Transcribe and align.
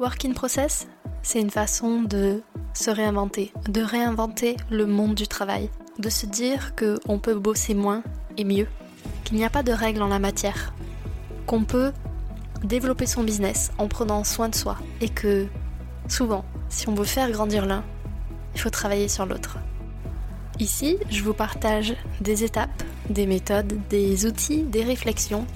Work 0.00 0.24
in 0.24 0.32
process, 0.32 0.88
c'est 1.22 1.40
une 1.40 1.50
façon 1.50 2.02
de 2.02 2.42
se 2.72 2.90
réinventer, 2.90 3.52
de 3.68 3.80
réinventer 3.80 4.56
le 4.68 4.86
monde 4.86 5.14
du 5.14 5.28
travail, 5.28 5.70
de 6.00 6.08
se 6.08 6.26
dire 6.26 6.74
qu'on 6.74 7.20
peut 7.20 7.36
bosser 7.36 7.74
moins 7.74 8.02
et 8.36 8.42
mieux, 8.42 8.66
qu'il 9.22 9.36
n'y 9.36 9.44
a 9.44 9.50
pas 9.50 9.62
de 9.62 9.70
règles 9.70 10.02
en 10.02 10.08
la 10.08 10.18
matière, 10.18 10.74
qu'on 11.46 11.62
peut 11.62 11.92
développer 12.64 13.06
son 13.06 13.22
business 13.22 13.70
en 13.78 13.86
prenant 13.86 14.24
soin 14.24 14.48
de 14.48 14.56
soi 14.56 14.78
et 15.00 15.08
que 15.08 15.46
souvent, 16.08 16.44
si 16.68 16.88
on 16.88 16.94
veut 16.94 17.04
faire 17.04 17.30
grandir 17.30 17.64
l'un, 17.64 17.84
il 18.56 18.60
faut 18.60 18.70
travailler 18.70 19.06
sur 19.06 19.26
l'autre. 19.26 19.58
Ici, 20.58 20.96
je 21.08 21.22
vous 21.22 21.34
partage 21.34 21.94
des 22.20 22.42
étapes, 22.42 22.82
des 23.10 23.26
méthodes, 23.26 23.78
des 23.90 24.26
outils, 24.26 24.64
des 24.64 24.82
réflexions, 24.82 25.46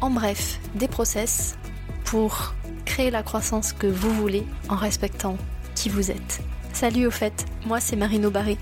en 0.00 0.10
bref, 0.10 0.58
des 0.74 0.88
process 0.88 1.56
pour 2.04 2.54
créer 2.88 3.10
la 3.10 3.22
croissance 3.22 3.74
que 3.74 3.86
vous 3.86 4.10
voulez 4.14 4.46
en 4.70 4.74
respectant 4.74 5.36
qui 5.74 5.90
vous 5.90 6.10
êtes. 6.10 6.40
Salut 6.72 7.06
au 7.06 7.10
fait, 7.10 7.44
moi 7.66 7.80
c'est 7.80 7.96
Marino 7.96 8.30
Barré. 8.30 8.56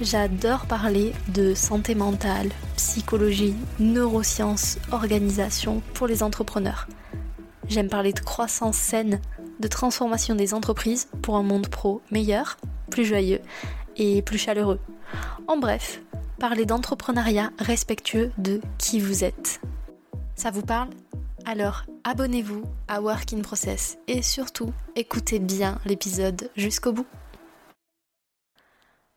J'adore 0.00 0.66
parler 0.66 1.12
de 1.28 1.54
santé 1.54 1.94
mentale, 1.94 2.50
psychologie, 2.76 3.54
neurosciences, 3.78 4.78
organisation 4.90 5.80
pour 5.94 6.08
les 6.08 6.24
entrepreneurs. 6.24 6.88
J'aime 7.68 7.88
parler 7.88 8.12
de 8.12 8.18
croissance 8.18 8.76
saine, 8.76 9.20
de 9.60 9.68
transformation 9.68 10.34
des 10.34 10.54
entreprises 10.54 11.06
pour 11.22 11.36
un 11.36 11.44
monde 11.44 11.68
pro 11.68 12.02
meilleur, 12.10 12.56
plus 12.90 13.04
joyeux 13.04 13.40
et 13.96 14.22
plus 14.22 14.38
chaleureux. 14.38 14.80
En 15.46 15.56
bref, 15.56 16.02
parler 16.40 16.66
d'entrepreneuriat 16.66 17.52
respectueux 17.60 18.32
de 18.38 18.60
qui 18.76 18.98
vous 18.98 19.22
êtes. 19.22 19.60
Ça 20.34 20.50
vous 20.50 20.62
parle? 20.62 20.88
Alors 21.46 21.84
abonnez-vous 22.04 22.64
à 22.88 23.00
Work 23.00 23.32
in 23.32 23.42
Process 23.42 23.96
et 24.08 24.22
surtout 24.22 24.72
écoutez 24.96 25.38
bien 25.38 25.80
l'épisode 25.84 26.50
jusqu'au 26.56 26.92
bout. 26.92 27.06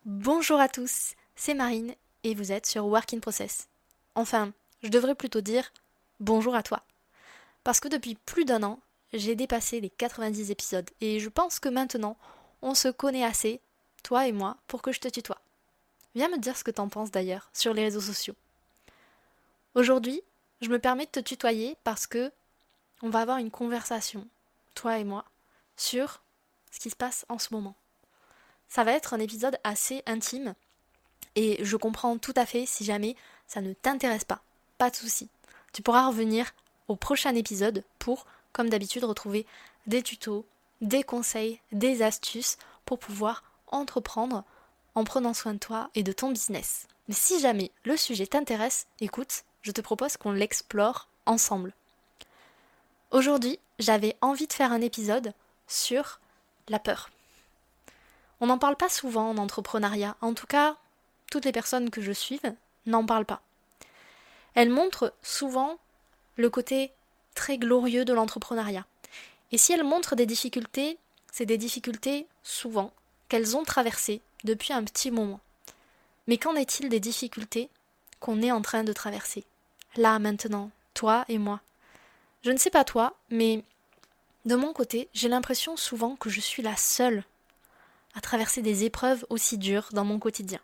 Bonjour 0.06 0.60
à 0.60 0.70
tous, 0.70 1.16
c'est 1.36 1.56
Marine 1.56 1.96
et 2.24 2.36
vous 2.36 2.52
êtes 2.52 2.66
sur 2.66 2.86
Work 2.86 3.14
in 3.14 3.20
Process. 3.20 3.68
Enfin, 4.14 4.54
je 4.84 4.90
devrais 4.90 5.16
plutôt 5.16 5.42
dire 5.42 5.72
bonjour 6.20 6.56
à 6.56 6.62
toi. 6.62 6.84
Parce 7.64 7.80
que 7.80 7.88
depuis 7.88 8.16
plus 8.16 8.46
d'un 8.46 8.62
an, 8.62 8.80
j'ai 9.14 9.36
dépassé 9.36 9.82
les 9.82 9.90
90 9.90 10.52
épisodes 10.52 10.90
et 11.02 11.20
je 11.20 11.30
pense 11.30 11.60
que 11.60 11.70
maintenant, 11.70 12.18
on 12.62 12.76
se 12.76 12.90
connaît 12.90 13.24
assez, 13.24 13.62
toi 14.04 14.28
et 14.28 14.32
moi, 14.32 14.58
pour 14.68 14.84
que 14.84 14.92
je 14.92 15.00
te 15.00 15.08
tutoie. 15.08 15.42
Viens 16.14 16.30
me 16.30 16.38
dire 16.38 16.56
ce 16.56 16.64
que 16.64 16.72
t'en 16.72 16.88
penses 16.88 17.12
d'ailleurs 17.12 17.50
sur 17.52 17.74
les 17.74 17.84
réseaux 17.84 18.02
sociaux. 18.02 18.36
Aujourd'hui, 19.74 20.22
je 20.62 20.70
me 20.70 20.80
permets 20.80 21.06
de 21.06 21.12
te 21.12 21.20
tutoyer 21.20 21.76
parce 21.84 22.08
que 22.08 22.32
on 23.02 23.10
va 23.10 23.22
avoir 23.22 23.38
une 23.38 23.52
conversation, 23.52 24.28
toi 24.74 24.98
et 25.00 25.04
moi, 25.04 25.26
sur 25.78 26.22
ce 26.72 26.80
qui 26.80 26.90
se 26.90 26.96
passe 26.96 27.26
en 27.30 27.40
ce 27.40 27.54
moment. 27.54 27.76
Ça 28.68 28.84
va 28.84 28.94
être 28.94 29.14
un 29.14 29.20
épisode 29.20 29.58
assez 29.64 30.04
intime 30.06 30.56
et 31.36 31.64
je 31.64 31.78
comprends 31.78 32.18
tout 32.18 32.34
à 32.36 32.46
fait 32.46 32.66
si 32.66 32.84
jamais 32.84 33.16
ça 33.48 33.62
ne 33.62 33.74
t'intéresse 33.74 34.24
pas. 34.24 34.42
Pas 34.78 34.90
de 34.90 34.96
souci. 34.96 35.30
Tu 35.74 35.82
pourras 35.82 36.08
revenir 36.08 36.54
au 36.88 36.96
prochain 36.96 37.36
épisode 37.36 37.84
pour, 38.00 38.26
comme 38.54 38.70
d'habitude, 38.70 39.04
retrouver 39.04 39.46
des 39.88 40.02
tutos, 40.02 40.46
des 40.82 41.04
conseils, 41.04 41.60
des 41.72 42.02
astuces 42.02 42.58
pour 42.86 43.00
pouvoir 43.00 43.44
entreprendre 43.68 44.44
en 44.94 45.04
prenant 45.04 45.34
soin 45.34 45.54
de 45.54 45.60
toi 45.60 45.90
et 45.96 46.04
de 46.04 46.12
ton 46.12 46.32
business. 46.32 46.88
Mais 47.08 47.16
si 47.16 47.40
jamais 47.40 47.72
le 47.84 47.98
sujet 47.98 48.28
t'intéresse, 48.28 48.88
écoute, 49.00 49.44
je 49.62 49.72
te 49.72 49.82
propose 49.82 50.18
qu'on 50.18 50.32
l'explore 50.32 51.08
ensemble. 51.26 51.74
Aujourd'hui, 53.12 53.60
j'avais 53.80 54.16
envie 54.22 54.48
de 54.48 54.54
faire 54.54 54.72
un 54.72 54.82
épisode 54.82 55.34
sur 55.68 56.20
la 56.68 56.80
peur. 56.80 57.10
On 58.42 58.48
n'en 58.48 58.58
parle 58.58 58.76
pas 58.76 58.90
souvent 58.90 59.30
en 59.30 59.38
entrepreneuriat, 59.38 60.18
en 60.22 60.34
tout 60.34 60.48
cas, 60.48 60.76
toutes 61.32 61.46
les 61.46 61.52
personnes 61.52 61.90
que 61.90 62.02
je 62.02 62.12
suive 62.12 62.56
n'en 62.86 63.06
parlent 63.06 63.26
pas. 63.26 63.42
Elles 64.54 64.70
montrent 64.70 65.14
souvent 65.22 65.78
le 66.36 66.50
côté 66.50 66.92
très 67.36 67.58
glorieux 67.58 68.06
de 68.06 68.14
l'entrepreneuriat. 68.14 68.86
Et 69.52 69.58
si 69.58 69.74
elles 69.74 69.84
montrent 69.84 70.16
des 70.16 70.26
difficultés, 70.26 70.98
c'est 71.32 71.46
des 71.46 71.58
difficultés 71.58 72.28
souvent 72.44 72.92
qu'elles 73.30 73.56
ont 73.56 73.64
traversées 73.64 74.22
depuis 74.44 74.74
un 74.74 74.84
petit 74.84 75.12
moment. 75.12 75.40
Mais 76.28 76.38
qu'en 76.38 76.56
est-il 76.56 76.90
des 76.90 77.00
difficultés 77.00 77.70
qu'on 78.20 78.42
est 78.42 78.52
en 78.52 78.62
train 78.62 78.84
de 78.84 78.94
traverser? 78.94 79.44
Là, 79.96 80.20
maintenant, 80.20 80.72
toi 80.94 81.26
et 81.28 81.38
moi. 81.38 81.62
Je 82.46 82.52
ne 82.52 82.58
sais 82.58 82.70
pas 82.70 82.84
toi, 82.84 83.16
mais 83.32 83.64
de 84.46 84.54
mon 84.54 84.72
côté, 84.72 85.10
j'ai 85.16 85.30
l'impression 85.30 85.76
souvent 85.76 86.16
que 86.16 86.30
je 86.30 86.40
suis 86.40 86.62
la 86.62 86.76
seule 86.76 87.24
à 88.14 88.22
traverser 88.22 88.62
des 88.62 88.84
épreuves 88.84 89.26
aussi 89.32 89.58
dures 89.58 89.90
dans 89.94 90.06
mon 90.06 90.20
quotidien. 90.20 90.60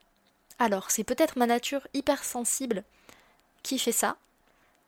Alors, 0.60 0.92
c'est 0.92 1.04
peut-être 1.04 1.40
ma 1.40 1.48
nature 1.48 1.88
hypersensible 1.96 2.84
qui 3.64 3.80
fait 3.80 3.92
ça, 3.92 4.18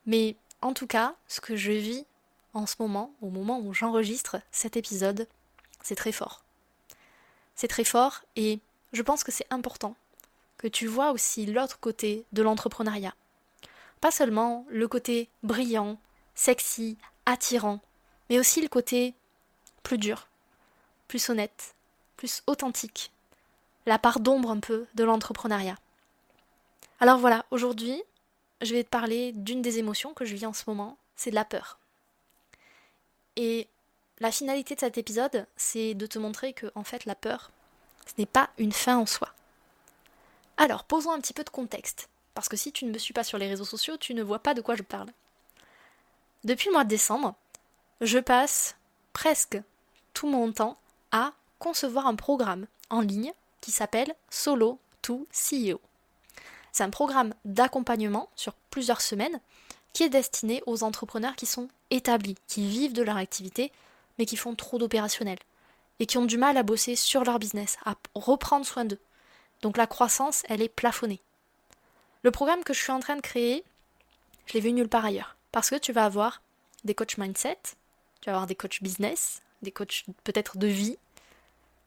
mais 0.05 0.35
en 0.61 0.75
tout 0.75 0.85
cas, 0.85 1.15
ce 1.27 1.41
que 1.41 1.55
je 1.55 1.71
vis 1.71 2.05
en 2.53 2.67
ce 2.67 2.75
moment, 2.77 3.11
au 3.23 3.31
moment 3.31 3.59
où 3.59 3.73
j'enregistre 3.73 4.39
cet 4.51 4.77
épisode, 4.77 5.27
c'est 5.81 5.95
très 5.95 6.11
fort. 6.11 6.43
C'est 7.55 7.69
très 7.69 7.85
fort 7.85 8.21
et 8.35 8.59
je 8.91 9.01
pense 9.01 9.23
que 9.23 9.31
c'est 9.31 9.47
important 9.49 9.95
que 10.59 10.67
tu 10.67 10.85
vois 10.85 11.09
aussi 11.09 11.47
l'autre 11.47 11.79
côté 11.79 12.23
de 12.33 12.43
l'entrepreneuriat. 12.43 13.15
Pas 13.99 14.11
seulement 14.11 14.67
le 14.69 14.87
côté 14.87 15.27
brillant, 15.41 15.97
sexy, 16.35 16.97
attirant, 17.25 17.79
mais 18.29 18.39
aussi 18.39 18.61
le 18.61 18.67
côté 18.67 19.13
plus 19.83 19.97
dur, 19.97 20.27
plus 21.07 21.29
honnête, 21.29 21.75
plus 22.17 22.41
authentique, 22.47 23.11
la 23.85 23.99
part 23.99 24.19
d'ombre 24.19 24.51
un 24.51 24.59
peu 24.59 24.87
de 24.95 25.03
l'entrepreneuriat. 25.03 25.77
Alors 26.99 27.17
voilà, 27.17 27.45
aujourd'hui, 27.51 28.01
je 28.61 28.73
vais 28.73 28.83
te 28.83 28.89
parler 28.89 29.33
d'une 29.33 29.61
des 29.61 29.77
émotions 29.79 30.13
que 30.13 30.25
je 30.25 30.35
vis 30.35 30.45
en 30.45 30.53
ce 30.53 30.63
moment, 30.67 30.97
c'est 31.15 31.31
de 31.31 31.35
la 31.35 31.45
peur. 31.45 31.79
Et 33.35 33.67
la 34.19 34.31
finalité 34.31 34.75
de 34.75 34.79
cet 34.79 34.97
épisode, 34.97 35.47
c'est 35.57 35.95
de 35.95 36.05
te 36.05 36.19
montrer 36.19 36.53
que, 36.53 36.71
en 36.75 36.83
fait, 36.83 37.05
la 37.05 37.15
peur, 37.15 37.51
ce 38.05 38.13
n'est 38.17 38.25
pas 38.25 38.49
une 38.57 38.71
fin 38.71 38.97
en 38.97 39.05
soi. 39.05 39.33
Alors, 40.57 40.83
posons 40.83 41.11
un 41.11 41.19
petit 41.19 41.33
peu 41.33 41.43
de 41.43 41.49
contexte, 41.49 42.09
parce 42.35 42.47
que 42.47 42.55
si 42.55 42.71
tu 42.71 42.85
ne 42.85 42.91
me 42.91 42.97
suis 42.97 43.13
pas 43.13 43.23
sur 43.23 43.37
les 43.37 43.49
réseaux 43.49 43.65
sociaux, 43.65 43.97
tu 43.97 44.13
ne 44.13 44.23
vois 44.23 44.39
pas 44.39 44.53
de 44.53 44.61
quoi 44.61 44.75
je 44.75 44.83
parle. 44.83 45.09
Depuis 46.43 46.67
le 46.67 46.73
mois 46.73 46.83
de 46.83 46.89
décembre, 46.89 47.35
je 48.01 48.19
passe 48.19 48.75
presque 49.13 49.61
tout 50.13 50.27
mon 50.27 50.51
temps 50.51 50.77
à 51.13 51.31
concevoir 51.57 52.05
un 52.05 52.15
programme 52.15 52.67
en 52.89 52.99
ligne 52.99 53.31
qui 53.61 53.71
s'appelle 53.71 54.13
Solo 54.29 54.77
to 55.01 55.25
CEO. 55.31 55.79
C'est 56.73 56.83
un 56.83 56.89
programme 56.89 57.33
d'accompagnement 57.45 58.29
sur 58.35 58.53
plusieurs 58.71 58.99
semaines 58.99 59.39
qui 59.93 60.03
est 60.03 60.09
destiné 60.09 60.61
aux 60.65 60.83
entrepreneurs 60.83 61.37
qui 61.37 61.45
sont 61.45 61.69
établis, 61.91 62.35
qui 62.47 62.67
vivent 62.67 62.93
de 62.93 63.03
leur 63.03 63.15
activité, 63.15 63.71
mais 64.19 64.25
qui 64.25 64.35
font 64.35 64.53
trop 64.53 64.77
d'opérationnel 64.77 65.37
et 65.99 66.05
qui 66.05 66.17
ont 66.17 66.25
du 66.25 66.37
mal 66.37 66.57
à 66.57 66.63
bosser 66.63 66.97
sur 66.97 67.23
leur 67.23 67.39
business, 67.39 67.77
à 67.85 67.95
reprendre 68.15 68.65
soin 68.65 68.83
d'eux. 68.83 68.99
Donc 69.61 69.77
la 69.77 69.87
croissance, 69.87 70.43
elle 70.49 70.61
est 70.61 70.67
plafonnée. 70.67 71.21
Le 72.23 72.31
programme 72.31 72.65
que 72.65 72.73
je 72.73 72.81
suis 72.81 72.91
en 72.91 72.99
train 72.99 73.15
de 73.15 73.21
créer, 73.21 73.63
je 74.47 74.53
l'ai 74.55 74.59
vu 74.59 74.73
nulle 74.73 74.89
part 74.89 75.05
ailleurs. 75.05 75.37
Parce 75.53 75.69
que 75.69 75.75
tu 75.75 75.93
vas 75.93 76.03
avoir 76.03 76.41
des 76.83 76.95
coachs 76.95 77.17
mindset, 77.17 77.59
tu 78.19 78.25
vas 78.25 78.33
avoir 78.33 78.47
des 78.47 78.55
coachs 78.55 78.81
business, 78.81 79.41
des 79.61 79.71
coachs 79.71 80.03
peut-être 80.25 80.57
de 80.57 80.67
vie, 80.67 80.97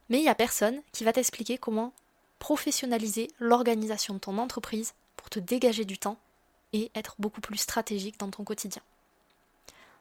mais 0.08 0.18
il 0.18 0.22
n'y 0.22 0.28
a 0.28 0.36
personne 0.36 0.80
qui 0.92 1.02
va 1.02 1.12
t'expliquer 1.12 1.58
comment 1.58 1.92
professionnaliser 2.38 3.28
l'organisation 3.40 4.14
de 4.14 4.20
ton 4.20 4.38
entreprise 4.38 4.94
pour 5.16 5.28
te 5.30 5.40
dégager 5.40 5.84
du 5.84 5.98
temps 5.98 6.16
et 6.72 6.92
être 6.94 7.16
beaucoup 7.18 7.40
plus 7.40 7.58
stratégique 7.58 8.20
dans 8.20 8.30
ton 8.30 8.44
quotidien. 8.44 8.82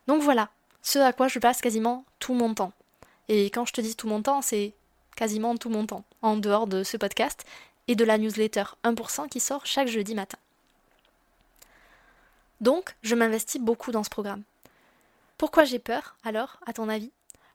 Donc 0.06 0.22
voilà, 0.22 0.52
ce 0.84 1.00
à 1.00 1.12
quoi 1.12 1.28
je 1.28 1.40
passe 1.40 1.60
quasiment 1.60 2.06
tout 2.20 2.36
mon 2.36 2.54
temps. 2.54 2.74
Et 3.30 3.46
quand 3.46 3.66
je 3.66 3.74
te 3.74 3.82
dis 3.82 3.96
tout 3.96 4.08
mon 4.08 4.22
temps, 4.22 4.44
c'est 4.44 4.74
quasiment 5.16 5.58
tout 5.58 5.72
mon 5.72 5.88
temps, 5.88 6.04
en 6.22 6.38
dehors 6.38 6.68
de 6.68 6.84
ce 6.84 6.98
podcast 6.98 7.44
et 7.88 7.96
de 7.96 8.06
la 8.06 8.20
newsletter 8.20 8.66
1% 8.84 9.28
qui 9.28 9.40
sort 9.40 9.66
chaque 9.66 9.88
jeudi 9.88 10.14
matin. 10.14 10.38
Donc, 12.66 12.96
je 13.04 13.14
m'investis 13.14 13.62
beaucoup 13.62 13.92
dans 13.92 14.04
ce 14.04 14.10
programme. 14.10 14.42
Pourquoi 15.38 15.66
j'ai 15.66 15.78
peur, 15.78 16.18
alors, 16.24 16.60
à 16.66 16.74
ton 16.74 16.90
avis? 16.90 17.12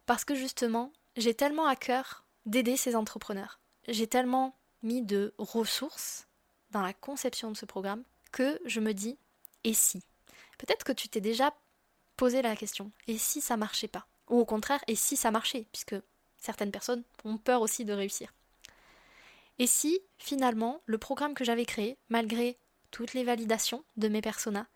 Parce 0.06 0.24
que 0.24 0.36
justement, 0.36 0.92
j'ai 1.16 1.34
tellement 1.34 1.66
à 1.66 1.74
cœur 1.74 2.22
d'aider 2.46 2.76
ces 2.76 2.94
entrepreneurs. 2.94 3.58
J'ai 3.88 4.06
tellement 4.06 4.54
mis 4.84 5.02
de 5.02 5.34
ressources 5.36 6.28
dans 6.70 6.80
la 6.80 6.92
conception 6.92 7.50
de 7.50 7.56
ce 7.56 7.66
programme 7.66 8.04
que 8.30 8.60
je 8.66 8.78
me 8.78 8.94
dis 8.94 9.18
et 9.64 9.74
si? 9.74 10.00
Peut-être 10.58 10.84
que 10.84 10.92
tu 10.92 11.08
t'es 11.08 11.20
déjà 11.20 11.52
posé 12.16 12.40
la 12.40 12.54
question 12.54 12.92
et 13.08 13.18
si 13.18 13.40
ça 13.40 13.56
marchait 13.56 13.88
pas? 13.88 14.06
Ou 14.28 14.38
au 14.38 14.44
contraire, 14.44 14.84
et 14.86 14.94
si 14.94 15.16
ça 15.16 15.32
marchait? 15.32 15.66
Puisque 15.72 15.96
certaines 16.38 16.70
personnes 16.70 17.02
ont 17.24 17.36
peur 17.36 17.62
aussi 17.62 17.84
de 17.84 17.92
réussir. 17.92 18.32
Et 19.58 19.66
si 19.66 19.98
finalement 20.18 20.80
le 20.86 20.98
programme 20.98 21.34
que 21.34 21.44
j'avais 21.44 21.66
créé, 21.66 21.98
malgré 22.10 22.56
toutes 22.92 23.14
les 23.14 23.24
validations 23.24 23.82
de 23.96 24.06
mes 24.06 24.22
personas, 24.22 24.68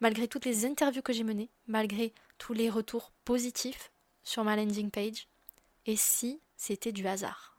malgré 0.00 0.28
toutes 0.28 0.44
les 0.44 0.64
interviews 0.64 1.02
que 1.02 1.12
j'ai 1.12 1.24
menées, 1.24 1.50
malgré 1.66 2.12
tous 2.38 2.52
les 2.52 2.70
retours 2.70 3.12
positifs 3.24 3.90
sur 4.22 4.44
ma 4.44 4.56
landing 4.56 4.90
page 4.90 5.28
Et 5.86 5.96
si 5.96 6.40
c'était 6.56 6.92
du 6.92 7.06
hasard? 7.06 7.56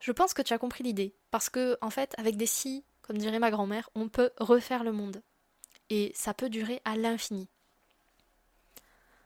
Je 0.00 0.12
pense 0.12 0.34
que 0.34 0.42
tu 0.42 0.52
as 0.52 0.58
compris 0.58 0.84
l'idée, 0.84 1.14
parce 1.30 1.48
que, 1.48 1.78
en 1.80 1.90
fait, 1.90 2.14
avec 2.18 2.36
des 2.36 2.46
si, 2.46 2.84
comme 3.02 3.16
dirait 3.16 3.38
ma 3.38 3.50
grand-mère, 3.50 3.88
on 3.94 4.08
peut 4.08 4.30
refaire 4.38 4.84
le 4.84 4.92
monde. 4.92 5.22
Et 5.90 6.12
ça 6.14 6.34
peut 6.34 6.50
durer 6.50 6.82
à 6.84 6.96
l'infini. 6.96 7.48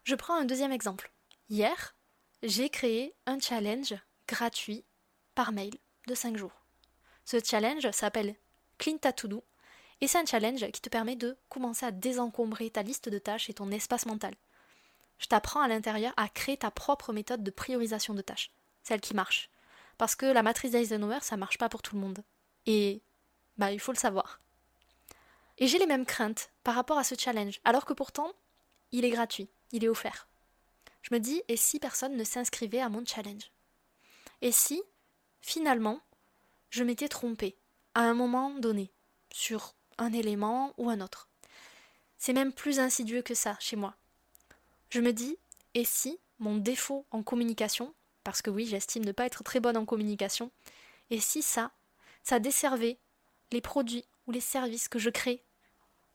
Je 0.05 0.14
prends 0.14 0.37
un 0.37 0.44
deuxième 0.44 0.73
exemple. 0.73 1.11
Hier, 1.49 1.97
j'ai 2.43 2.71
créé 2.71 3.14
un 3.26 3.41
challenge 3.41 3.94
gratuit 4.26 4.85
par 5.35 5.53
mail 5.53 5.75
de 6.06 6.14
5 6.14 6.37
jours. 6.37 6.64
Ce 7.25 7.38
challenge 7.44 7.91
s'appelle 7.91 8.37
Clean 8.79 8.99
Ta 8.99 9.12
To 9.12 9.29
Do 9.29 9.44
et 10.00 10.06
c'est 10.06 10.19
un 10.19 10.27
challenge 10.27 10.71
qui 10.71 10.81
te 10.81 10.89
permet 10.89 11.17
de 11.17 11.37
commencer 11.49 11.87
à 11.87 11.91
désencombrer 11.91 12.71
ta 12.71 12.83
liste 12.83 13.09
de 13.09 13.19
tâches 13.19 13.50
et 13.50 13.55
ton 13.55 13.71
espace 13.71 14.06
mental. 14.06 14.35
Je 15.19 15.27
t'apprends 15.27 15.61
à 15.61 15.69
l'intérieur 15.69 16.12
à 16.17 16.29
créer 16.29 16.56
ta 16.56 16.71
propre 16.71 17.12
méthode 17.12 17.43
de 17.43 17.50
priorisation 17.50 18.15
de 18.15 18.23
tâches, 18.23 18.53
celle 18.83 19.00
qui 19.00 19.15
marche. 19.15 19.50
Parce 19.97 20.15
que 20.15 20.27
la 20.27 20.45
matrice 20.45 20.71
d'Eisenhower, 20.71 21.19
ça 21.23 21.37
marche 21.37 21.59
pas 21.59 21.69
pour 21.69 21.83
tout 21.83 21.97
le 21.97 22.00
monde. 22.00 22.23
Et 22.67 23.03
bah 23.56 23.73
il 23.73 23.81
faut 23.81 23.93
le 23.93 23.99
savoir. 23.99 24.41
Et 25.59 25.67
j'ai 25.67 25.79
les 25.79 25.87
mêmes 25.87 26.06
craintes 26.06 26.50
par 26.62 26.77
rapport 26.77 26.99
à 26.99 27.05
ce 27.05 27.17
challenge, 27.19 27.61
alors 27.65 27.85
que 27.85 27.93
pourtant, 27.93 28.33
il 28.93 29.05
est 29.05 29.11
gratuit, 29.11 29.49
il 29.73 29.85
est 29.85 29.89
offert. 29.89 30.29
Je 31.03 31.12
me 31.12 31.19
dis, 31.19 31.43
et 31.49 31.56
si 31.56 31.81
personne 31.81 32.17
ne 32.17 32.25
s'inscrivait 32.25 32.81
à 32.81 32.89
mon 32.89 33.05
challenge? 33.05 33.50
Et 34.41 34.53
si, 34.53 34.83
finalement, 35.41 36.00
je 36.71 36.85
m'étais 36.85 37.09
trompée 37.09 37.56
à 37.95 38.03
un 38.03 38.15
moment 38.15 38.50
donné 38.50 38.93
sur 39.33 39.75
un 39.99 40.12
élément 40.12 40.73
ou 40.79 40.89
un 40.89 41.00
autre. 41.00 41.29
C'est 42.17 42.33
même 42.33 42.53
plus 42.53 42.81
insidieux 42.81 43.23
que 43.23 43.35
ça 43.35 43.56
chez 43.61 43.77
moi. 43.77 43.95
Je 44.91 45.00
me 45.00 45.12
dis, 45.12 45.37
et 45.75 45.85
si 45.85 46.19
mon 46.39 46.56
défaut 46.56 47.06
en 47.11 47.23
communication, 47.23 47.95
parce 48.25 48.43
que 48.43 48.50
oui, 48.50 48.67
j'estime 48.67 49.05
ne 49.05 49.12
pas 49.12 49.27
être 49.27 49.45
très 49.45 49.61
bonne 49.61 49.77
en 49.77 49.85
communication, 49.85 50.50
et 51.11 51.21
si 51.21 51.43
ça, 51.43 51.73
ça 52.23 52.39
desservait 52.39 52.99
les 53.53 53.61
produits 53.61 54.05
ou 54.27 54.33
les 54.33 54.41
services 54.41 54.89
que 54.89 54.99
je 54.99 55.11
crée, 55.11 55.43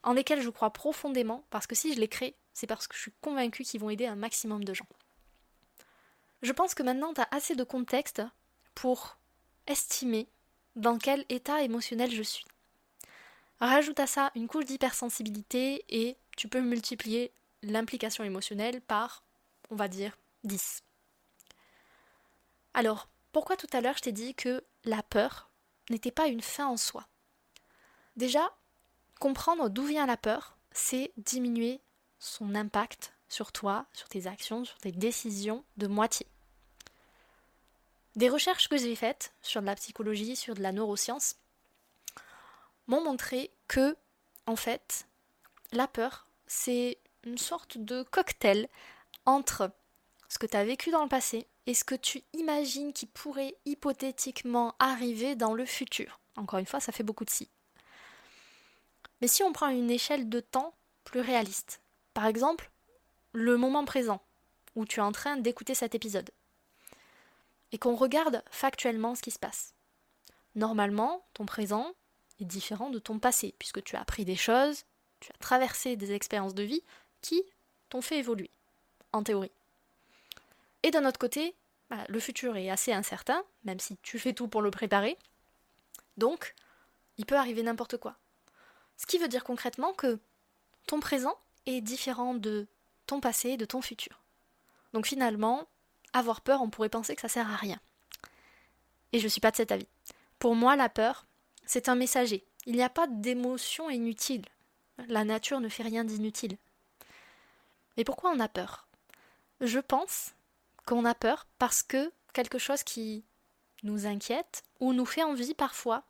en 0.03 0.13
lesquels 0.13 0.41
je 0.41 0.49
crois 0.49 0.71
profondément, 0.71 1.45
parce 1.49 1.67
que 1.67 1.75
si 1.75 1.93
je 1.93 1.99
les 1.99 2.07
crée, 2.07 2.35
c'est 2.53 2.67
parce 2.67 2.87
que 2.87 2.95
je 2.95 3.01
suis 3.01 3.13
convaincue 3.21 3.63
qu'ils 3.63 3.79
vont 3.79 3.89
aider 3.89 4.05
un 4.05 4.15
maximum 4.15 4.63
de 4.63 4.73
gens. 4.73 4.87
Je 6.41 6.51
pense 6.51 6.75
que 6.75 6.83
maintenant 6.83 7.13
tu 7.13 7.21
as 7.21 7.27
assez 7.31 7.55
de 7.55 7.63
contexte 7.63 8.21
pour 8.75 9.17
estimer 9.65 10.27
dans 10.75 10.97
quel 10.97 11.25
état 11.29 11.63
émotionnel 11.63 12.11
je 12.11 12.21
suis. 12.21 12.45
Rajoute 13.63 14.01
à 14.01 14.07
ça 14.07 14.29
une 14.35 14.49
couche 14.49 14.65
d'hypersensibilité 14.65 15.85
et 15.87 16.17
tu 16.35 16.49
peux 16.49 16.59
multiplier 16.59 17.31
l'implication 17.61 18.25
émotionnelle 18.25 18.81
par, 18.81 19.23
on 19.69 19.77
va 19.77 19.87
dire, 19.87 20.17
10. 20.43 20.83
Alors, 22.73 23.07
pourquoi 23.31 23.55
tout 23.55 23.69
à 23.71 23.79
l'heure 23.79 23.95
je 23.95 24.01
t'ai 24.01 24.11
dit 24.11 24.35
que 24.35 24.65
la 24.83 25.01
peur 25.01 25.49
n'était 25.89 26.11
pas 26.11 26.27
une 26.27 26.41
fin 26.41 26.67
en 26.67 26.75
soi? 26.75 27.07
Déjà, 28.17 28.53
comprendre 29.21 29.69
d'où 29.69 29.85
vient 29.85 30.07
la 30.07 30.17
peur, 30.17 30.57
c'est 30.73 31.13
diminuer 31.15 31.79
son 32.19 32.55
impact 32.55 33.13
sur 33.29 33.53
toi, 33.53 33.85
sur 33.93 34.09
tes 34.09 34.27
actions, 34.27 34.65
sur 34.65 34.77
tes 34.79 34.91
décisions 34.91 35.63
de 35.77 35.87
moitié. 35.87 36.27
Des 38.17 38.27
recherches 38.27 38.67
que 38.67 38.75
j'ai 38.75 38.97
faites 38.97 39.33
sur 39.41 39.61
de 39.61 39.67
la 39.67 39.75
psychologie, 39.75 40.35
sur 40.35 40.53
de 40.53 40.61
la 40.61 40.73
neuroscience, 40.73 41.37
m'ont 42.87 43.03
montré 43.03 43.51
que, 43.67 43.95
en 44.45 44.55
fait, 44.55 45.07
la 45.71 45.87
peur, 45.87 46.27
c'est 46.47 46.97
une 47.23 47.37
sorte 47.37 47.77
de 47.77 48.03
cocktail 48.03 48.67
entre 49.25 49.71
ce 50.29 50.37
que 50.37 50.45
tu 50.45 50.57
as 50.57 50.65
vécu 50.65 50.91
dans 50.91 51.03
le 51.03 51.09
passé 51.09 51.47
et 51.65 51.73
ce 51.73 51.83
que 51.83 51.95
tu 51.95 52.23
imagines 52.33 52.93
qui 52.93 53.05
pourrait 53.05 53.55
hypothétiquement 53.65 54.75
arriver 54.79 55.35
dans 55.35 55.53
le 55.53 55.65
futur. 55.65 56.19
Encore 56.35 56.59
une 56.59 56.65
fois, 56.65 56.79
ça 56.79 56.91
fait 56.91 57.03
beaucoup 57.03 57.25
de 57.25 57.29
si. 57.29 57.49
Mais 59.21 59.27
si 59.27 59.43
on 59.43 59.53
prend 59.53 59.69
une 59.69 59.91
échelle 59.91 60.27
de 60.27 60.39
temps 60.39 60.73
plus 61.05 61.21
réaliste, 61.21 61.81
par 62.13 62.25
exemple, 62.25 62.71
le 63.31 63.57
moment 63.57 63.85
présent, 63.85 64.21
où 64.75 64.85
tu 64.85 64.99
es 64.99 65.03
en 65.03 65.11
train 65.11 65.37
d'écouter 65.37 65.75
cet 65.75 65.95
épisode, 65.95 66.31
et 67.71 67.77
qu'on 67.77 67.95
regarde 67.95 68.43
factuellement 68.51 69.15
ce 69.15 69.21
qui 69.21 69.31
se 69.31 69.39
passe. 69.39 69.73
Normalement, 70.55 71.25
ton 71.33 71.45
présent 71.45 71.93
différent 72.43 72.89
de 72.89 72.99
ton 72.99 73.19
passé, 73.19 73.55
puisque 73.59 73.83
tu 73.83 73.95
as 73.95 74.01
appris 74.01 74.25
des 74.25 74.35
choses, 74.35 74.83
tu 75.19 75.31
as 75.31 75.37
traversé 75.37 75.95
des 75.95 76.11
expériences 76.11 76.55
de 76.55 76.63
vie 76.63 76.83
qui 77.21 77.43
t'ont 77.89 78.01
fait 78.01 78.19
évoluer, 78.19 78.51
en 79.11 79.23
théorie. 79.23 79.51
Et 80.83 80.91
d'un 80.91 81.05
autre 81.05 81.19
côté, 81.19 81.55
bah, 81.89 82.03
le 82.09 82.19
futur 82.19 82.57
est 82.57 82.69
assez 82.69 82.91
incertain, 82.91 83.43
même 83.63 83.79
si 83.79 83.97
tu 83.97 84.19
fais 84.19 84.33
tout 84.33 84.47
pour 84.47 84.61
le 84.61 84.71
préparer. 84.71 85.17
Donc, 86.17 86.55
il 87.17 87.25
peut 87.25 87.37
arriver 87.37 87.63
n'importe 87.63 87.97
quoi. 87.97 88.17
Ce 88.97 89.05
qui 89.05 89.17
veut 89.17 89.27
dire 89.27 89.43
concrètement 89.43 89.93
que 89.93 90.19
ton 90.87 90.99
présent 90.99 91.37
est 91.65 91.81
différent 91.81 92.33
de 92.33 92.67
ton 93.07 93.19
passé 93.19 93.51
et 93.51 93.57
de 93.57 93.65
ton 93.65 93.81
futur. 93.81 94.21
Donc 94.93 95.07
finalement, 95.07 95.67
avoir 96.13 96.41
peur, 96.41 96.61
on 96.61 96.69
pourrait 96.69 96.89
penser 96.89 97.15
que 97.15 97.21
ça 97.21 97.29
sert 97.29 97.49
à 97.49 97.55
rien. 97.55 97.79
Et 99.11 99.19
je 99.19 99.25
ne 99.25 99.29
suis 99.29 99.41
pas 99.41 99.51
de 99.51 99.55
cet 99.55 99.71
avis. 99.71 99.87
Pour 100.39 100.55
moi, 100.55 100.75
la 100.75 100.89
peur, 100.89 101.25
c'est 101.65 101.89
un 101.89 101.95
messager. 101.95 102.45
Il 102.65 102.75
n'y 102.75 102.83
a 102.83 102.89
pas 102.89 103.07
d'émotion 103.07 103.89
inutile. 103.89 104.45
La 105.07 105.23
nature 105.23 105.59
ne 105.59 105.69
fait 105.69 105.83
rien 105.83 106.03
d'inutile. 106.03 106.57
Mais 107.97 108.03
pourquoi 108.03 108.31
on 108.31 108.39
a 108.39 108.47
peur? 108.47 108.87
Je 109.61 109.79
pense 109.79 110.33
qu'on 110.85 111.05
a 111.05 111.15
peur 111.15 111.47
parce 111.59 111.83
que 111.83 112.11
quelque 112.33 112.57
chose 112.57 112.83
qui 112.83 113.23
nous 113.83 114.05
inquiète 114.05 114.63
ou 114.79 114.93
nous 114.93 115.05
fait 115.05 115.23
envie 115.23 115.53
parfois 115.53 116.03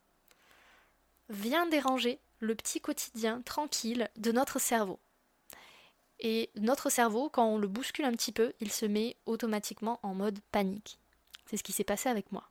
vient 1.29 1.65
déranger 1.67 2.19
le 2.39 2.55
petit 2.55 2.81
quotidien 2.81 3.41
tranquille 3.41 4.09
de 4.17 4.31
notre 4.31 4.59
cerveau. 4.59 4.99
Et 6.19 6.49
notre 6.55 6.89
cerveau, 6.89 7.29
quand 7.29 7.45
on 7.45 7.57
le 7.57 7.67
bouscule 7.67 8.05
un 8.05 8.11
petit 8.11 8.31
peu, 8.31 8.53
il 8.59 8.71
se 8.71 8.85
met 8.85 9.17
automatiquement 9.25 9.99
en 10.03 10.13
mode 10.13 10.39
panique. 10.51 10.99
C'est 11.45 11.57
ce 11.57 11.63
qui 11.63 11.71
s'est 11.71 11.83
passé 11.83 12.09
avec 12.09 12.31
moi. 12.31 12.49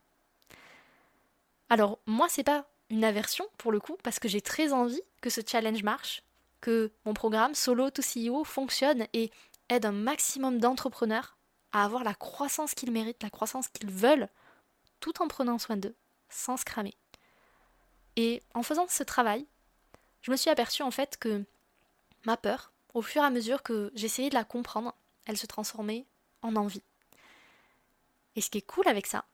Alors, 1.71 1.99
moi, 2.07 2.29
c'est 2.29 2.45
pas 2.45 2.69
une 2.93 3.05
aversion 3.05 3.47
pour 3.57 3.73
le 3.73 3.81
coup, 3.81 3.97
parce 4.03 4.19
que 4.19 4.29
j'ai 4.29 4.43
très 4.43 4.73
envie 4.73 5.01
que 5.23 5.31
ce 5.31 5.41
challenge 5.45 5.83
marche, 5.83 6.23
que 6.61 6.93
mon 7.07 7.15
programme 7.15 7.55
Solo 7.55 7.91
to 7.91 8.03
CEO 8.03 8.45
fonctionne 8.45 9.07
et 9.15 9.31
aide 9.71 9.87
un 9.87 9.93
maximum 9.93 10.59
d'entrepreneurs 10.59 11.39
à 11.73 11.85
avoir 11.85 12.05
la 12.05 12.15
croissance 12.15 12.75
qu'ils 12.75 12.93
méritent, 12.93 13.23
la 13.23 13.31
croissance 13.31 13.69
qu'ils 13.69 13.91
veulent, 13.91 14.29
tout 15.01 15.23
en 15.23 15.27
prenant 15.27 15.59
soin 15.59 15.79
d'eux, 15.79 15.97
sans 16.29 16.59
se 16.59 16.67
cramer. 16.67 16.95
Et 18.17 18.43
en 18.53 18.63
faisant 18.63 18.87
ce 18.89 19.03
travail, 19.03 19.47
je 20.21 20.31
me 20.31 20.37
suis 20.37 20.51
aperçue 20.51 20.83
en 20.83 20.91
fait 20.91 21.17
que 21.17 21.43
ma 22.27 22.37
peur, 22.37 22.73
au 22.93 23.01
fur 23.01 23.23
et 23.23 23.27
à 23.27 23.31
mesure 23.31 23.63
que 23.63 23.91
j'essayais 23.95 24.29
de 24.29 24.35
la 24.35 24.45
comprendre, 24.45 24.95
elle 25.25 25.39
se 25.39 25.47
transformait 25.47 26.05
en 26.43 26.57
envie. 26.57 26.83
Et 28.37 28.43
ce 28.43 28.51
qui 28.51 28.59
est 28.59 28.67
cool 28.67 28.87
avec 28.87 29.07
ça, 29.07 29.25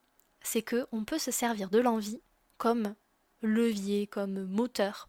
c'est 0.42 0.62
que 0.62 0.86
on 0.92 1.04
peut 1.04 1.18
se 1.18 1.32
servir 1.32 1.70
de 1.70 1.80
l'envie 1.80 2.20
comme 2.56 2.94
levier, 3.42 4.06
comme 4.06 4.44
moteur 4.44 5.08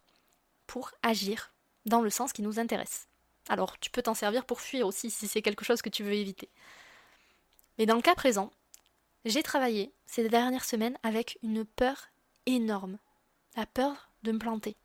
pour 0.67 0.91
agir 1.01 1.53
dans 1.85 2.01
le 2.01 2.09
sens 2.09 2.33
qui 2.33 2.41
nous 2.41 2.59
intéresse. 2.59 3.07
Alors, 3.47 3.79
tu 3.79 3.89
peux 3.89 4.03
t'en 4.03 4.13
servir 4.13 4.45
pour 4.45 4.61
fuir 4.61 4.85
aussi 4.85 5.09
si 5.09 5.27
c'est 5.27 5.41
quelque 5.41 5.65
chose 5.65 5.81
que 5.81 5.89
tu 5.89 6.03
veux 6.03 6.13
éviter. 6.13 6.49
Mais 7.77 7.85
dans 7.85 7.95
le 7.95 8.01
cas 8.01 8.13
présent, 8.13 8.51
j'ai 9.25 9.41
travaillé 9.41 9.91
ces 10.05 10.27
dernières 10.29 10.65
semaines 10.65 10.97
avec 11.03 11.39
une 11.41 11.65
peur 11.65 12.09
énorme, 12.45 12.99
la 13.55 13.65
peur 13.65 14.09
de 14.23 14.31
me 14.31 14.39
planter. 14.39 14.75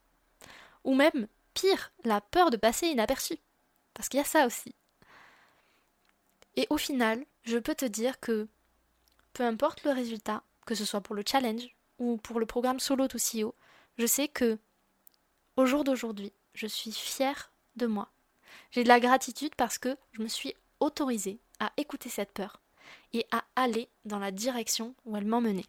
Ou 0.85 0.95
même, 0.95 1.29
pire, 1.53 1.93
la 2.05 2.21
peur 2.21 2.51
de 2.51 2.57
passer 2.57 2.87
inaperçu. 2.87 3.39
Parce 3.93 4.09
qu'il 4.09 4.19
y 4.19 4.23
a 4.23 4.27
ça 4.27 4.47
aussi. 4.47 4.75
Et 6.57 6.67
au 6.71 6.79
final, 6.79 7.25
je 7.43 7.59
peux 7.59 7.75
te 7.75 7.85
dire 7.85 8.21
que 8.21 8.49
peu 9.33 9.45
importe 9.45 9.85
le 9.85 9.91
résultat, 9.91 10.43
que 10.67 10.75
ce 10.75 10.85
soit 10.85 11.01
pour 11.01 11.15
le 11.15 11.25
challenge 11.27 11.75
ou 11.99 12.17
pour 12.19 12.41
le 12.41 12.47
programme 12.47 12.81
Solo 12.81 13.09
to 13.09 13.19
CEO, 13.19 13.55
je 13.99 14.07
sais 14.07 14.29
que 14.29 14.59
au 15.57 15.67
jour 15.67 15.85
d'aujourd'hui, 15.85 16.33
je 16.55 16.67
suis 16.67 16.93
fière 16.93 17.53
de 17.77 17.87
moi. 17.87 18.11
J'ai 18.71 18.83
de 18.83 18.89
la 18.89 19.01
gratitude 19.01 19.55
parce 19.55 19.79
que 19.79 19.97
je 20.13 20.23
me 20.23 20.29
suis 20.29 20.55
autorisée 20.81 21.39
à 21.61 21.73
écouter 21.77 22.09
cette 22.09 22.33
peur 22.33 22.61
et 23.13 23.27
à 23.31 23.45
aller 23.57 23.89
dans 24.05 24.19
la 24.19 24.31
direction 24.31 24.95
où 25.05 25.17
elle 25.17 25.27
m'emmenait. 25.27 25.67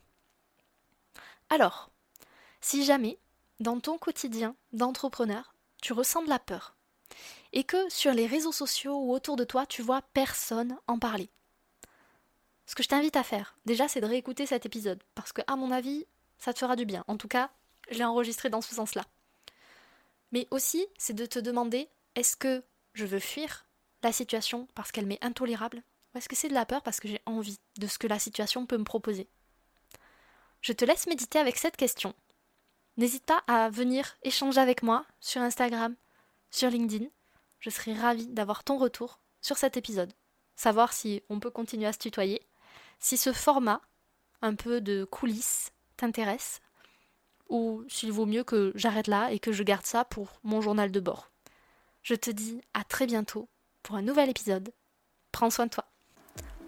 Alors, 1.50 1.91
si 2.62 2.84
jamais, 2.84 3.20
dans 3.60 3.79
ton 3.79 3.98
quotidien 3.98 4.55
d'entrepreneur, 4.74 5.53
tu 5.82 5.94
ressens 5.94 6.24
de 6.24 6.29
la 6.29 6.39
peur, 6.39 6.75
et 7.53 7.63
que 7.63 7.89
sur 7.89 8.12
les 8.12 8.25
réseaux 8.25 8.51
sociaux 8.51 8.98
ou 8.98 9.13
autour 9.13 9.36
de 9.36 9.44
toi, 9.44 9.65
tu 9.65 9.84
vois 9.84 10.01
personne 10.13 10.77
en 10.88 10.98
parler. 10.98 11.29
Ce 12.65 12.74
que 12.74 12.82
je 12.82 12.88
t'invite 12.88 13.15
à 13.15 13.24
faire, 13.24 13.55
déjà, 13.65 13.88
c'est 13.88 14.01
de 14.01 14.08
réécouter 14.08 14.48
cet 14.48 14.65
épisode, 14.65 15.03
parce 15.13 15.32
que, 15.32 15.41
à 15.46 15.55
mon 15.55 15.72
avis, 15.72 16.08
ça 16.38 16.54
te 16.54 16.60
fera 16.60 16.75
du 16.75 16.86
bien. 16.86 17.04
En 17.08 17.18
tout 17.18 17.27
cas, 17.27 17.51
je 17.89 17.98
l'ai 17.98 18.04
enregistré 18.04 18.50
dans 18.50 18.62
ce 18.62 18.75
sens-là. 18.75 19.06
Mais 20.32 20.48
aussi, 20.51 20.86
c'est 20.98 21.13
de 21.13 21.25
te 21.25 21.39
demander 21.39 21.89
est-ce 22.15 22.36
que 22.36 22.63
je 22.94 23.06
veux 23.06 23.20
fuir 23.20 23.65
la 24.04 24.12
situation 24.12 24.68
parce 24.75 24.92
qu'elle 24.92 25.06
m'est 25.06 25.24
intolérable 25.24 25.84
Ou 26.13 26.18
est-ce 26.18 26.30
que 26.30 26.36
c'est 26.36 26.50
de 26.50 26.54
la 26.54 26.65
peur 26.65 26.82
parce 26.82 27.00
que 27.00 27.08
j'ai 27.08 27.22
envie 27.25 27.60
de 27.77 27.88
ce 27.88 27.98
que 27.98 28.08
la 28.08 28.20
situation 28.20 28.65
peut 28.65 28.77
me 28.77 28.84
proposer? 28.84 29.27
Je 30.62 30.74
te 30.74 30.86
laisse 30.86 31.08
méditer 31.08 31.39
avec 31.39 31.58
cette 31.58 31.77
question. 31.77 32.13
N'hésite 32.98 33.25
pas 33.25 33.44
à 33.48 33.70
venir 33.70 34.18
échanger 34.24 34.60
avec 34.60 34.82
moi 34.82 35.06
sur 35.20 35.42
Instagram, 35.42 35.96
sur 36.50 36.70
LinkedIn. 36.70 37.06
Je 37.60 37.70
serai 37.70 37.94
ravie 37.94 38.27
d'avoir 38.27 38.63
ton 38.63 38.77
retour 38.77 39.20
sur 39.42 39.58
cet 39.58 39.77
épisode. 39.77 40.13
Savoir 40.56 40.94
si 40.94 41.22
on 41.30 41.39
peut 41.39 41.51
continuer 41.51 41.86
à 41.86 41.94
se 41.94 42.00
tutoyer, 42.00 42.48
si 43.00 43.18
ce 43.18 43.34
format, 43.34 43.82
un 44.42 44.56
peu 44.56 44.82
de 44.82 45.04
coulisses, 45.04 45.72
t'intéresse, 45.98 46.60
ou 47.50 47.84
s'il 47.88 48.12
vaut 48.12 48.25
mieux 48.25 48.44
que 48.44 48.72
j'arrête 48.75 49.08
là 49.08 49.32
et 49.32 49.40
que 49.40 49.52
je 49.52 49.64
garde 49.64 49.86
ça 49.86 50.06
pour 50.06 50.40
mon 50.44 50.62
journal 50.62 50.92
de 50.92 51.00
bord. 51.00 51.32
Je 52.02 52.16
te 52.16 52.30
dis 52.30 52.62
à 52.74 52.84
très 52.84 53.06
bientôt 53.06 53.50
pour 53.84 53.96
un 53.96 54.02
nouvel 54.02 54.30
épisode. 54.30 54.72
Prends 55.32 55.50
soin 55.50 55.66
de 55.66 55.72
toi. 55.72 55.86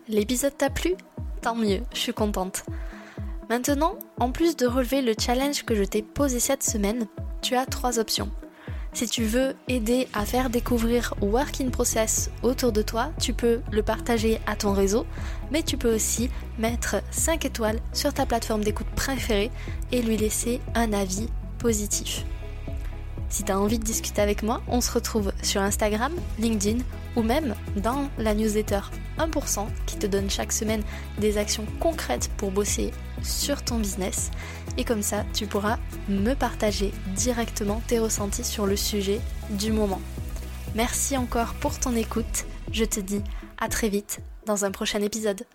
L'épisode 0.07 0.57
t'a 0.57 0.69
plu? 0.69 0.95
Tant 1.41 1.55
mieux, 1.55 1.81
je 1.93 1.99
suis 1.99 2.13
contente. 2.13 2.63
Maintenant, 3.49 3.97
en 4.19 4.31
plus 4.31 4.55
de 4.55 4.67
relever 4.67 5.01
le 5.01 5.13
challenge 5.19 5.63
que 5.63 5.75
je 5.75 5.83
t'ai 5.83 6.01
posé 6.01 6.39
cette 6.39 6.63
semaine, 6.63 7.07
tu 7.41 7.55
as 7.55 7.65
trois 7.65 7.99
options. 7.99 8.31
Si 8.97 9.07
tu 9.07 9.25
veux 9.25 9.53
aider 9.67 10.07
à 10.11 10.25
faire 10.25 10.49
découvrir 10.49 11.13
Work 11.21 11.61
in 11.61 11.69
Process 11.69 12.31
autour 12.41 12.71
de 12.71 12.81
toi, 12.81 13.11
tu 13.21 13.31
peux 13.31 13.61
le 13.71 13.83
partager 13.83 14.39
à 14.47 14.55
ton 14.55 14.73
réseau, 14.73 15.05
mais 15.51 15.61
tu 15.61 15.77
peux 15.77 15.93
aussi 15.93 16.31
mettre 16.57 16.95
5 17.11 17.45
étoiles 17.45 17.79
sur 17.93 18.11
ta 18.11 18.25
plateforme 18.25 18.63
d'écoute 18.63 18.87
préférée 18.95 19.51
et 19.91 20.01
lui 20.01 20.17
laisser 20.17 20.61
un 20.73 20.93
avis 20.93 21.27
positif. 21.59 22.25
Si 23.29 23.43
tu 23.43 23.51
as 23.51 23.59
envie 23.59 23.79
de 23.79 23.83
discuter 23.83 24.21
avec 24.21 24.43
moi, 24.43 24.61
on 24.67 24.81
se 24.81 24.91
retrouve 24.91 25.31
sur 25.43 25.61
Instagram, 25.61 26.13
LinkedIn 26.39 26.83
ou 27.15 27.23
même 27.23 27.55
dans 27.75 28.09
la 28.17 28.33
newsletter 28.33 28.81
1% 29.17 29.67
qui 29.85 29.97
te 29.97 30.07
donne 30.07 30.29
chaque 30.29 30.51
semaine 30.51 30.83
des 31.17 31.37
actions 31.37 31.65
concrètes 31.79 32.29
pour 32.37 32.51
bosser 32.51 32.91
sur 33.23 33.63
ton 33.63 33.79
business. 33.79 34.31
Et 34.77 34.83
comme 34.83 35.01
ça, 35.01 35.25
tu 35.33 35.47
pourras 35.47 35.77
me 36.07 36.33
partager 36.33 36.93
directement 37.15 37.81
tes 37.87 37.99
ressentis 37.99 38.43
sur 38.43 38.65
le 38.65 38.75
sujet 38.75 39.19
du 39.49 39.71
moment. 39.71 40.01
Merci 40.75 41.17
encore 41.17 41.53
pour 41.55 41.79
ton 41.79 41.95
écoute. 41.95 42.45
Je 42.71 42.85
te 42.85 42.99
dis 42.99 43.21
à 43.57 43.67
très 43.67 43.89
vite 43.89 44.19
dans 44.45 44.65
un 44.65 44.71
prochain 44.71 45.01
épisode. 45.01 45.45